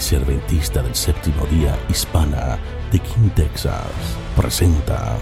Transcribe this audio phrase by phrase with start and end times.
[0.00, 2.58] Iglesia Adventista del Séptimo Día Hispana
[2.90, 3.84] de King, Texas,
[4.34, 5.18] presenta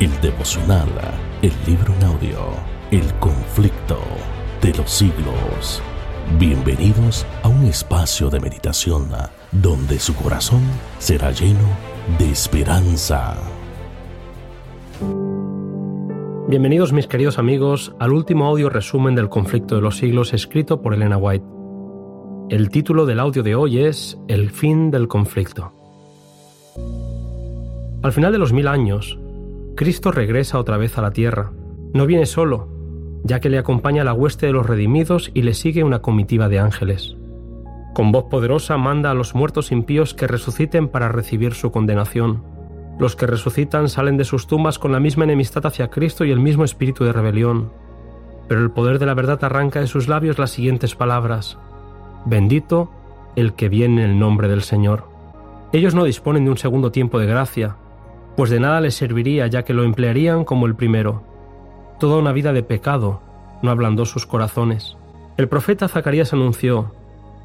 [0.00, 0.88] el devocional,
[1.42, 2.38] el libro en audio,
[2.90, 3.98] El conflicto
[4.62, 5.82] de los siglos.
[6.38, 9.10] Bienvenidos a un espacio de meditación
[9.52, 10.62] donde su corazón
[10.98, 11.68] será lleno
[12.18, 13.36] de esperanza.
[16.48, 20.94] Bienvenidos mis queridos amigos al último audio resumen del conflicto de los siglos escrito por
[20.94, 21.55] Elena White.
[22.48, 25.72] El título del audio de hoy es El fin del conflicto.
[28.04, 29.18] Al final de los mil años,
[29.74, 31.50] Cristo regresa otra vez a la tierra.
[31.92, 32.68] No viene solo,
[33.24, 36.60] ya que le acompaña la hueste de los redimidos y le sigue una comitiva de
[36.60, 37.16] ángeles.
[37.94, 42.44] Con voz poderosa manda a los muertos impíos que resuciten para recibir su condenación.
[43.00, 46.38] Los que resucitan salen de sus tumbas con la misma enemistad hacia Cristo y el
[46.38, 47.72] mismo espíritu de rebelión.
[48.46, 51.58] Pero el poder de la verdad arranca de sus labios las siguientes palabras.
[52.26, 52.90] Bendito
[53.36, 55.04] el que viene en el nombre del Señor.
[55.72, 57.76] Ellos no disponen de un segundo tiempo de gracia,
[58.36, 61.22] pues de nada les serviría ya que lo emplearían como el primero.
[62.00, 63.20] Toda una vida de pecado
[63.62, 64.96] no ablandó sus corazones.
[65.36, 66.92] El profeta Zacarías anunció,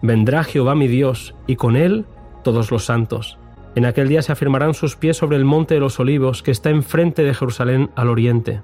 [0.01, 2.05] Vendrá Jehová mi Dios, y con él
[2.43, 3.37] todos los santos.
[3.75, 6.71] En aquel día se afirmarán sus pies sobre el monte de los olivos que está
[6.71, 8.61] enfrente de Jerusalén al oriente.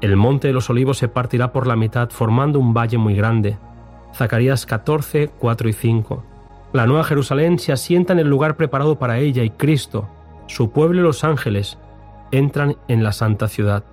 [0.00, 3.56] El monte de los olivos se partirá por la mitad formando un valle muy grande
[4.14, 6.24] Zacarías 14, 4 y 5.
[6.72, 10.08] La nueva Jerusalén se asienta en el lugar preparado para ella y Cristo,
[10.46, 11.78] su pueblo y los ángeles,
[12.30, 13.84] entran en la santa ciudad.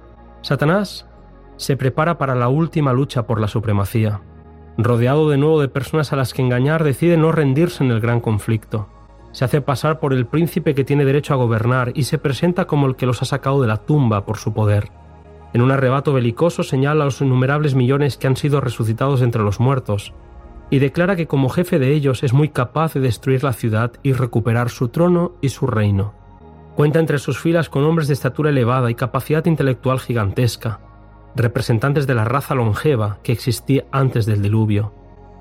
[0.41, 1.07] Satanás
[1.55, 4.21] se prepara para la última lucha por la supremacía.
[4.77, 8.21] Rodeado de nuevo de personas a las que engañar, decide no rendirse en el gran
[8.21, 8.87] conflicto.
[9.31, 12.85] Se hace pasar por el príncipe que tiene derecho a gobernar y se presenta como
[12.87, 14.91] el que los ha sacado de la tumba por su poder.
[15.53, 19.59] En un arrebato belicoso señala a los innumerables millones que han sido resucitados entre los
[19.59, 20.13] muertos,
[20.69, 24.13] y declara que como jefe de ellos es muy capaz de destruir la ciudad y
[24.13, 26.13] recuperar su trono y su reino.
[26.75, 30.81] Cuenta entre sus filas con hombres de estatura elevada y capacidad intelectual gigantesca,
[31.35, 34.93] representantes de la raza longeva que existía antes del diluvio.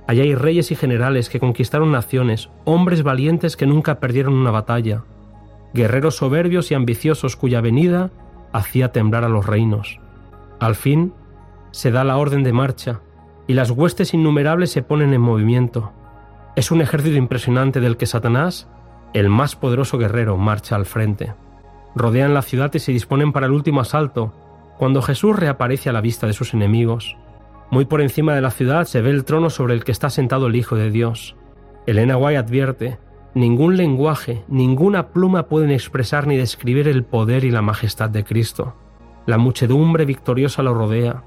[0.07, 5.03] Allá hay reyes y generales que conquistaron naciones, hombres valientes que nunca perdieron una batalla,
[5.75, 8.11] guerreros soberbios y ambiciosos cuya venida
[8.57, 10.01] hacía temblar a los reinos.
[10.61, 11.13] Al fin,
[11.71, 13.01] se da la orden de marcha
[13.47, 15.93] y las huestes innumerables se ponen en movimiento.
[16.57, 18.69] Es un ejército impresionante del que Satanás,
[19.13, 21.35] el más poderoso guerrero, marcha al frente.
[21.95, 24.33] Rodean la ciudad y se disponen para el último asalto,
[24.79, 27.17] cuando Jesús reaparece a la vista de sus enemigos.
[27.71, 30.47] Muy por encima de la ciudad se ve el trono sobre el que está sentado
[30.47, 31.37] el Hijo de Dios.
[31.87, 32.99] Elena White advierte,
[33.37, 38.75] ningún lenguaje, ninguna pluma pueden expresar ni describir el poder y la majestad de Cristo.
[39.27, 41.23] La muchedumbre victoriosa lo rodea.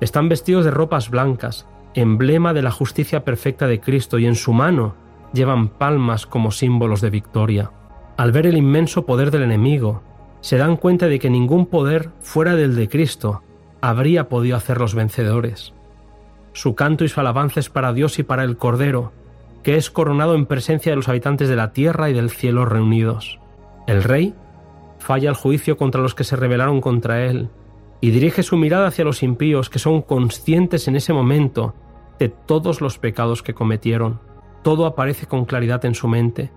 [0.00, 4.52] Están vestidos de ropas blancas, emblema de la justicia perfecta de Cristo, y en su
[4.52, 4.94] mano
[5.32, 7.72] llevan palmas como símbolos de victoria.
[8.16, 10.02] Al ver el inmenso poder del enemigo,
[10.40, 13.42] se dan cuenta de que ningún poder fuera del de Cristo
[13.80, 15.74] habría podido hacerlos vencedores.
[16.52, 19.12] Su canto y su alabanza es para Dios y para el Cordero,
[19.68, 23.38] que es coronado en presencia de los habitantes de la tierra y del cielo reunidos.
[23.86, 24.34] El rey
[24.98, 27.50] falla el juicio contra los que se rebelaron contra él,
[28.00, 31.74] y dirige su mirada hacia los impíos que son conscientes en ese momento
[32.18, 34.20] de todos los pecados que cometieron.
[34.62, 36.50] Todo aparece con claridad en su mente,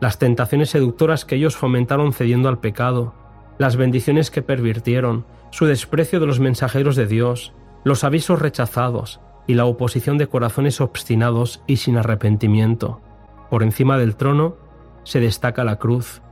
[0.00, 3.12] las tentaciones seductoras que ellos fomentaron cediendo al pecado,
[3.58, 9.54] las bendiciones que pervirtieron, su desprecio de los mensajeros de Dios, los avisos rechazados y
[9.54, 13.00] la oposición de corazones obstinados y sin arrepentimiento.
[13.50, 14.56] Por encima del trono
[15.04, 16.22] se destaca la cruz,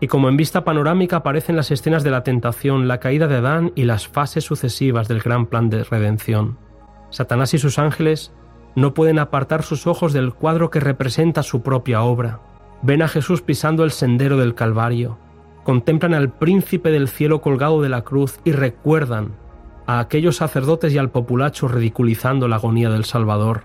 [0.00, 3.72] y como en vista panorámica aparecen las escenas de la tentación, la caída de Adán
[3.74, 6.58] y las fases sucesivas del gran plan de redención.
[7.10, 8.32] Satanás y sus ángeles
[8.74, 12.40] no pueden apartar sus ojos del cuadro que representa su propia obra.
[12.82, 15.18] Ven a Jesús pisando el sendero del Calvario,
[15.64, 19.32] contemplan al príncipe del cielo colgado de la cruz y recuerdan
[19.90, 23.64] a aquellos sacerdotes y al populacho ridiculizando la agonía del Salvador.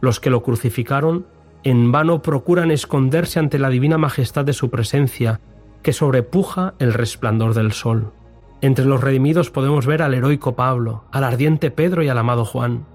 [0.00, 1.26] Los que lo crucificaron
[1.64, 5.40] en vano procuran esconderse ante la divina majestad de su presencia
[5.82, 8.14] que sobrepuja el resplandor del sol.
[8.62, 12.86] Entre los redimidos podemos ver al heroico Pablo, al ardiente Pedro y al amado Juan.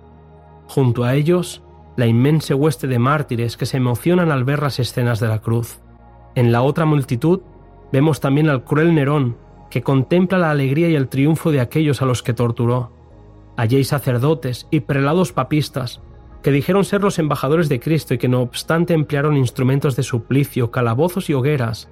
[0.66, 1.62] Junto a ellos,
[1.98, 5.82] la inmensa hueste de mártires que se emocionan al ver las escenas de la cruz.
[6.34, 7.42] En la otra multitud
[7.92, 9.38] vemos también al cruel Nerón,
[9.72, 12.92] que contempla la alegría y el triunfo de aquellos a los que torturó.
[13.58, 16.02] Allí hay sacerdotes y prelados papistas,
[16.44, 20.70] que dijeron ser los embajadores de Cristo y que no obstante emplearon instrumentos de suplicio,
[20.70, 21.90] calabozos y hogueras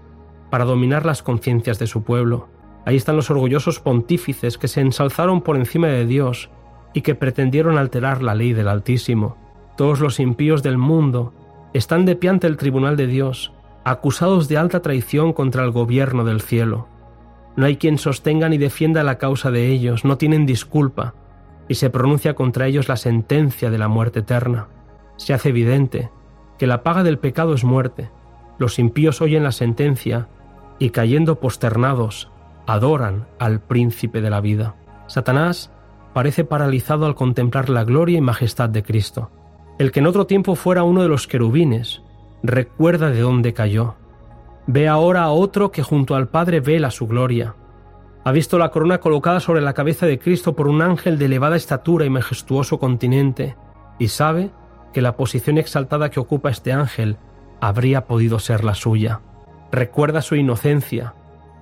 [0.52, 2.48] para dominar las conciencias de su pueblo.
[2.86, 6.50] Ahí están los orgullosos pontífices que se ensalzaron por encima de Dios
[6.94, 9.38] y que pretendieron alterar la ley del Altísimo.
[9.78, 11.34] Todos los impíos del mundo
[11.74, 13.54] están de pie ante el tribunal de Dios
[13.86, 16.88] acusados de alta traición contra el gobierno del cielo.
[17.56, 21.16] No hay quien sostenga ni defienda la causa de ellos, no tienen disculpa,
[21.68, 24.68] y se pronuncia contra ellos la sentencia de la muerte eterna.
[25.18, 26.10] Se hace evidente
[26.58, 28.10] que la paga del pecado es muerte.
[28.58, 30.28] Los impíos oyen la sentencia
[30.80, 32.32] y cayendo posternados,
[32.66, 34.76] adoran al príncipe de la vida.
[35.08, 35.72] Satanás
[36.14, 39.32] parece paralizado al contemplar la gloria y majestad de Cristo.
[39.78, 42.02] El que en otro tiempo fuera uno de los querubines,
[42.44, 43.96] recuerda de dónde cayó.
[44.68, 47.56] Ve ahora a otro que junto al Padre vela su gloria.
[48.24, 51.56] Ha visto la corona colocada sobre la cabeza de Cristo por un ángel de elevada
[51.56, 53.56] estatura y majestuoso continente,
[53.98, 54.52] y sabe
[54.94, 57.18] que la posición exaltada que ocupa este ángel
[57.62, 59.22] habría podido ser la suya.
[59.72, 61.14] Recuerda su inocencia,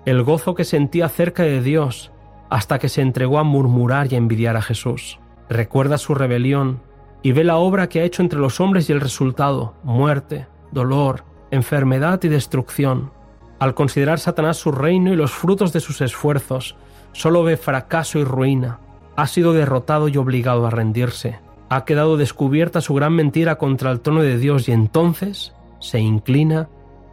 [0.06, 2.12] el gozo que sentía cerca de Dios,
[2.50, 5.20] hasta que se entregó a murmurar y a envidiar a Jesús.
[5.50, 6.82] Recuerda su rebelión
[7.22, 11.26] y ve la obra que ha hecho entre los hombres y el resultado, muerte, dolor,
[11.52, 13.12] enfermedad y destrucción.
[13.60, 16.76] Al considerar Satanás su reino y los frutos de sus esfuerzos,
[17.12, 18.80] solo ve fracaso y ruina.
[19.16, 21.40] Ha sido derrotado y obligado a rendirse.
[21.70, 26.70] Ha quedado descubierta su gran mentira contra el trono de Dios y entonces se inclina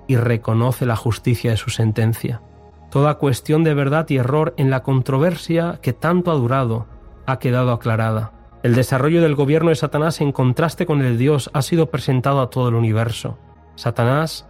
[0.06, 2.42] y reconoce la justicia de su sentencia.
[2.90, 6.86] Toda cuestión de verdad y error en la controversia que tanto ha durado
[7.26, 8.32] ha quedado aclarada.
[8.62, 12.40] El desarrollo del gobierno de Satanás en contraste con el de Dios ha sido presentado
[12.40, 13.36] a todo el universo.
[13.76, 14.48] Satanás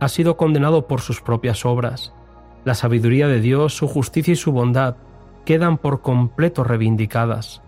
[0.00, 2.12] ha sido condenado por sus propias obras.
[2.64, 4.96] La sabiduría de Dios, su justicia y su bondad
[5.44, 7.62] quedan por completo reivindicadas.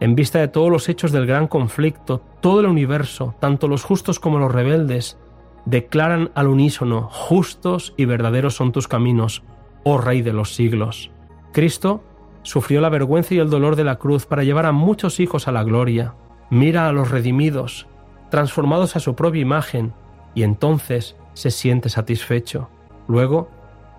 [0.00, 4.20] En vista de todos los hechos del gran conflicto, todo el universo, tanto los justos
[4.20, 5.18] como los rebeldes,
[5.64, 9.42] declaran al unísono, justos y verdaderos son tus caminos,
[9.84, 11.10] oh Rey de los siglos.
[11.52, 12.02] Cristo
[12.42, 15.52] sufrió la vergüenza y el dolor de la cruz para llevar a muchos hijos a
[15.52, 16.14] la gloria.
[16.50, 17.88] Mira a los redimidos,
[18.30, 19.92] transformados a su propia imagen,
[20.36, 22.70] y entonces se siente satisfecho.
[23.08, 23.50] Luego,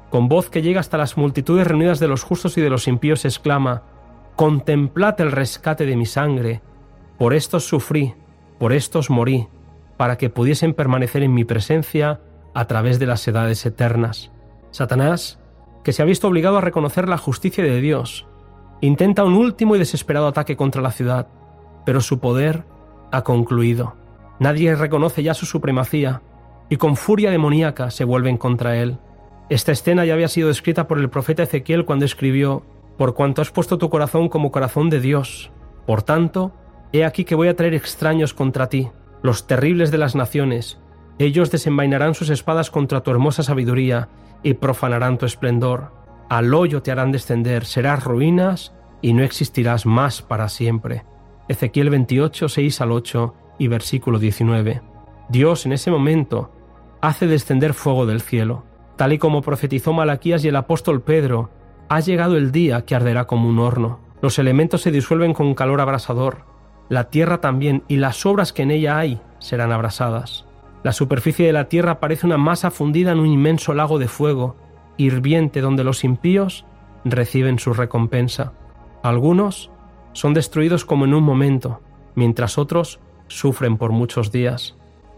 [0.09, 3.25] con voz que llega hasta las multitudes reunidas de los justos y de los impíos,
[3.25, 3.83] exclama,
[4.37, 6.61] Contemplad el rescate de mi sangre,
[7.17, 8.13] por estos sufrí,
[8.57, 9.49] por estos morí,
[9.97, 12.21] para que pudiesen permanecer en mi presencia
[12.53, 14.31] a través de las edades eternas.
[14.71, 15.41] Satanás,
[15.83, 18.27] que se ha visto obligado a reconocer la justicia de Dios,
[18.79, 21.27] Intenta un último y desesperado ataque contra la ciudad,
[21.83, 22.63] pero su poder
[23.11, 23.95] ha concluido.
[24.39, 26.21] Nadie reconoce ya su supremacía,
[26.69, 28.97] y con furia demoníaca se vuelven contra él.
[29.49, 32.63] Esta escena ya había sido escrita por el profeta Ezequiel cuando escribió,
[32.97, 35.51] Por cuanto has puesto tu corazón como corazón de Dios,
[35.85, 36.53] por tanto,
[36.91, 38.89] he aquí que voy a traer extraños contra ti,
[39.21, 40.79] los terribles de las naciones.
[41.19, 44.09] Ellos desenvainarán sus espadas contra tu hermosa sabiduría
[44.43, 45.97] y profanarán tu esplendor
[46.29, 51.05] al hoyo te harán descender, serás ruinas y no existirás más para siempre.
[51.47, 54.81] Ezequiel 28, 6 al 8 y versículo 19.
[55.29, 56.51] Dios en ese momento
[57.01, 58.63] hace descender fuego del cielo.
[58.95, 61.51] Tal y como profetizó Malaquías y el apóstol Pedro,
[61.89, 63.99] ha llegado el día que arderá como un horno.
[64.21, 66.45] Los elementos se disuelven con calor abrasador.
[66.89, 70.45] La tierra también y las obras que en ella hay serán abrasadas.
[70.83, 74.55] La superficie de la tierra parece una masa fundida en un inmenso lago de fuego,
[74.95, 76.65] hirviente donde los impíos
[77.03, 78.53] reciben su recompensa.
[79.03, 79.69] Algunos
[80.13, 81.81] son destruidos como en un momento,
[82.15, 84.76] mientras otros sufren por muchos días.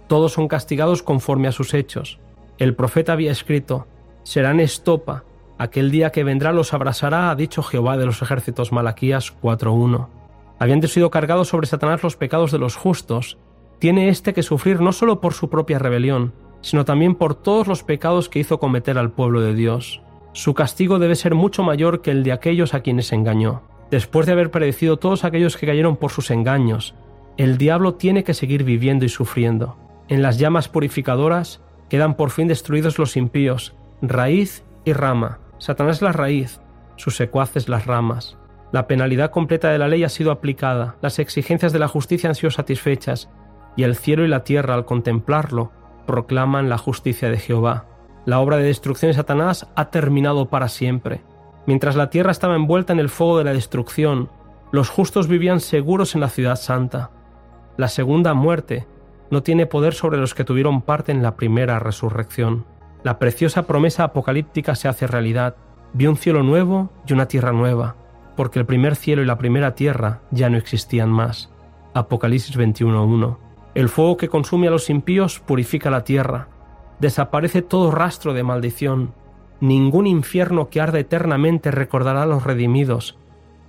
[0.09, 2.19] Todos son castigados conforme a sus hechos.
[2.57, 3.85] El profeta había escrito,
[4.23, 5.23] serán estopa,
[5.59, 10.07] aquel día que vendrá los abrasará, ha dicho Jehová de los ejércitos Malaquías 4.1.
[10.57, 13.37] Habiendo sido cargados sobre Satanás los pecados de los justos,
[13.77, 17.83] tiene éste que sufrir no solo por su propia rebelión, sino también por todos los
[17.83, 20.01] pecados que hizo cometer al pueblo de Dios.
[20.33, 23.61] Su castigo debe ser mucho mayor que el de aquellos a quienes engañó.
[23.91, 26.95] Después de haber perecido todos aquellos que cayeron por sus engaños,
[27.37, 29.77] el diablo tiene que seguir viviendo y sufriendo.
[30.09, 35.37] En las llamas purificadoras quedan por fin destruidos los impíos, raíz y rama.
[35.59, 36.61] Satanás la raíz,
[36.95, 38.35] sus secuaces las ramas.
[38.71, 42.35] La penalidad completa de la ley ha sido aplicada, las exigencias de la justicia han
[42.35, 43.29] sido satisfechas,
[43.75, 45.71] y el cielo y la tierra al contemplarlo
[46.07, 47.85] proclaman la justicia de Jehová.
[48.25, 51.21] La obra de destrucción de Satanás ha terminado para siempre.
[51.67, 54.29] Mientras la tierra estaba envuelta en el fuego de la destrucción,
[54.71, 57.11] los justos vivían seguros en la ciudad santa.
[57.77, 58.87] La segunda muerte
[59.31, 62.65] no tiene poder sobre los que tuvieron parte en la primera resurrección.
[63.03, 65.55] La preciosa promesa apocalíptica se hace realidad.
[65.93, 67.95] Vi un cielo nuevo y una tierra nueva,
[68.35, 71.51] porque el primer cielo y la primera tierra ya no existían más.
[71.93, 73.37] Apocalipsis 21.1.
[73.75, 76.49] El fuego que consume a los impíos purifica la tierra.
[76.99, 79.13] Desaparece todo rastro de maldición.
[79.61, 83.17] Ningún infierno que arde eternamente recordará a los redimidos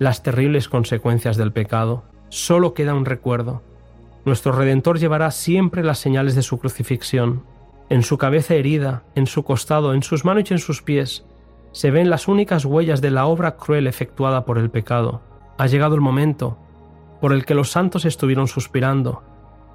[0.01, 2.05] las terribles consecuencias del pecado.
[2.29, 3.61] Solo queda un recuerdo.
[4.23, 7.43] Nuestro Redentor llevará siempre las señales de su crucifixión.
[7.89, 11.25] En su cabeza herida, en su costado, en sus manos y en sus pies,
[11.71, 15.21] se ven las únicas huellas de la obra cruel efectuada por el pecado.
[15.57, 16.57] Ha llegado el momento
[17.19, 19.23] por el que los santos estuvieron suspirando.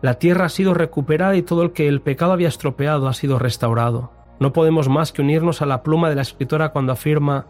[0.02, 3.38] La tierra ha sido recuperada y todo el que el pecado había estropeado ha sido
[3.38, 4.12] restaurado.
[4.40, 7.46] No podemos más que unirnos a la pluma de la escritora cuando afirma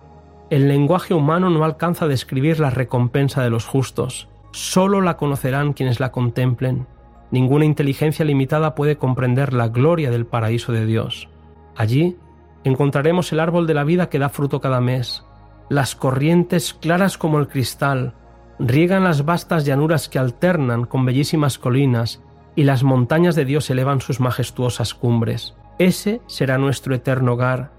[0.48, 4.28] el lenguaje humano no alcanza a describir la recompensa de los justos.
[4.56, 6.86] Solo la conocerán quienes la contemplen.
[7.30, 11.28] Ninguna inteligencia limitada puede comprender la gloria del paraíso de Dios.
[11.76, 12.16] Allí
[12.64, 15.26] encontraremos el árbol de la vida que da fruto cada mes,
[15.68, 18.14] las corrientes claras como el cristal,
[18.58, 22.22] riegan las vastas llanuras que alternan con bellísimas colinas
[22.54, 25.54] y las montañas de Dios elevan sus majestuosas cumbres.
[25.78, 27.72] Ese será nuestro eterno hogar.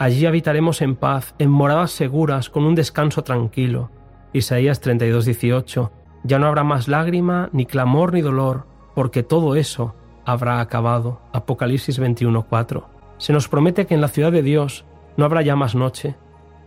[0.00, 3.92] Allí habitaremos en paz, en moradas seguras, con un descanso tranquilo.
[4.32, 5.92] Isaías 32:18.
[6.24, 8.64] Ya no habrá más lágrima, ni clamor, ni dolor,
[8.94, 11.20] porque todo eso habrá acabado.
[11.32, 12.88] Apocalipsis 21:4.
[13.18, 16.16] Se nos promete que en la ciudad de Dios no habrá ya más noche,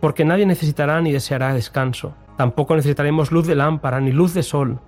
[0.00, 2.14] porque nadie necesitará ni deseará descanso.
[2.36, 4.78] Tampoco necesitaremos luz de lámpara ni luz de sol,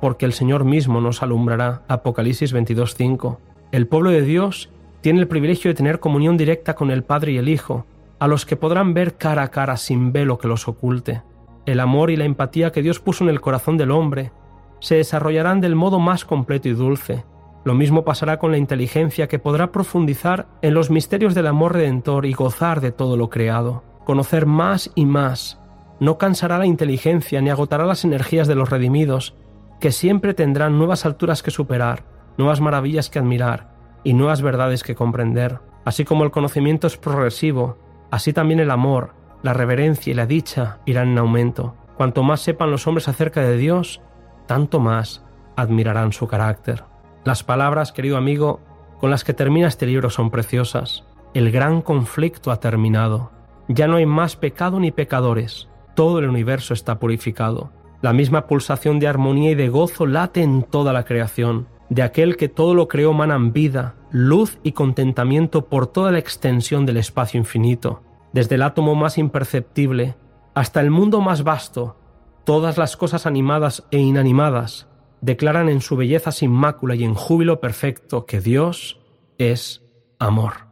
[0.00, 1.82] porque el Señor mismo nos alumbrará.
[1.88, 3.38] Apocalipsis 22:5.
[3.72, 4.70] El pueblo de Dios
[5.00, 7.84] tiene el privilegio de tener comunión directa con el Padre y el Hijo,
[8.20, 11.22] a los que podrán ver cara a cara sin velo que los oculte.
[11.66, 14.32] El amor y la empatía que Dios puso en el corazón del hombre
[14.80, 17.24] se desarrollarán del modo más completo y dulce.
[17.64, 22.24] Lo mismo pasará con la inteligencia que podrá profundizar en los misterios del amor redentor
[22.24, 25.60] y gozar de todo lo creado, conocer más y más
[26.00, 29.36] no cansará la inteligencia ni agotará las energías de los redimidos,
[29.80, 32.04] que siempre tendrán nuevas alturas que superar,
[32.38, 35.60] nuevas maravillas que admirar y nuevas verdades que comprender.
[35.84, 37.76] Así como el conocimiento es progresivo,
[38.10, 39.12] así también el amor,
[39.42, 41.74] la reverencia y la dicha irán en aumento.
[41.96, 44.00] Cuanto más sepan los hombres acerca de Dios,
[44.46, 45.24] tanto más
[45.56, 46.84] admirarán su carácter.
[47.24, 48.60] Las palabras, querido amigo,
[48.98, 51.04] con las que termina este libro son preciosas.
[51.34, 53.30] El gran conflicto ha terminado.
[53.68, 55.70] Ya no hay más pecado ni pecadores
[56.00, 57.72] todo el universo está purificado.
[58.00, 61.66] La misma pulsación de armonía y de gozo late en toda la creación.
[61.90, 66.86] De aquel que todo lo creó manan vida, luz y contentamiento por toda la extensión
[66.86, 68.02] del espacio infinito.
[68.32, 70.16] Desde el átomo más imperceptible
[70.54, 71.96] hasta el mundo más vasto,
[72.44, 74.88] todas las cosas animadas e inanimadas
[75.20, 79.00] declaran en su belleza sin mácula y en júbilo perfecto que Dios
[79.38, 79.82] es
[80.18, 80.68] amor.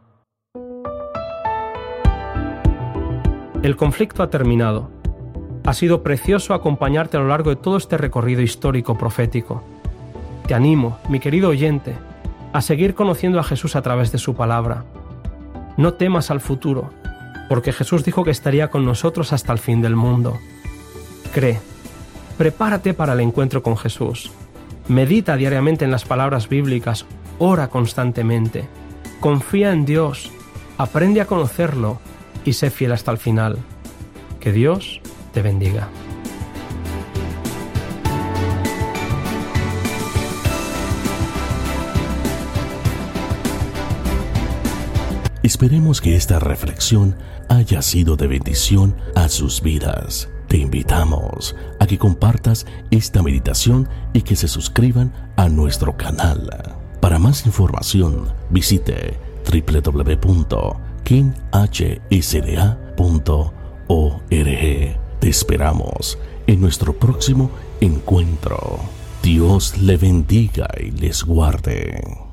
[3.61, 4.99] El conflicto ha terminado
[5.69, 9.63] ha sido precioso acompañarte a lo largo de todo este recorrido histórico profético.
[10.47, 11.93] Te animo, mi querido oyente,
[12.53, 14.85] a seguir conociendo a Jesús a través de su palabra.
[15.77, 16.89] No temas al futuro,
[17.49, 20.39] porque Jesús dijo que estaría con nosotros hasta el fin del mundo.
[21.33, 21.59] Cree,
[22.37, 24.31] prepárate para el encuentro con Jesús.
[24.87, 27.05] Medita diariamente en las palabras bíblicas,
[27.39, 28.67] ora constantemente,
[29.19, 30.31] confía en Dios,
[30.77, 31.99] aprende a conocerlo
[32.45, 33.57] y sé fiel hasta el final.
[34.39, 35.01] Que Dios
[35.33, 35.89] te bendiga.
[45.49, 47.17] Esperemos que esta reflexión
[47.49, 50.29] haya sido de bendición a sus vidas.
[50.47, 56.77] Te invitamos a que compartas esta meditación y que se suscriban a nuestro canal.
[57.01, 59.17] Para más información, visite
[59.51, 60.59] www.kinhsda.org.
[65.19, 67.49] Te esperamos en nuestro próximo
[67.81, 68.77] encuentro.
[69.23, 72.28] Dios le bendiga y les guarde.